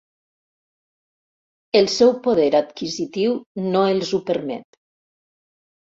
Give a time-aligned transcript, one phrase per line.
[1.81, 3.39] El seu poder adquisitiu
[3.71, 4.85] no els ho permet.